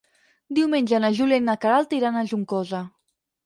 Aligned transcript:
Diumenge 0.59 1.01
na 1.03 1.11
Júlia 1.21 1.39
i 1.43 1.45
na 1.51 1.57
Queralt 1.67 1.95
iran 2.01 2.17
a 2.17 2.27
Juncosa. 2.33 2.85